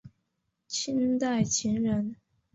[0.67, 2.15] 清代琴人。